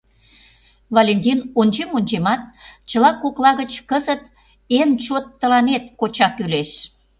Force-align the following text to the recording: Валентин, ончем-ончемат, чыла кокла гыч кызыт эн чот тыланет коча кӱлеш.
Валентин, 0.95 1.39
ончем-ончемат, 1.59 2.41
чыла 2.89 3.11
кокла 3.21 3.51
гыч 3.59 3.71
кызыт 3.89 4.21
эн 4.79 4.89
чот 5.03 5.25
тыланет 5.39 5.83
коча 5.99 6.27
кӱлеш. 6.35 6.69